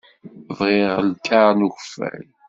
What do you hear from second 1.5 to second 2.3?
n ukeffay.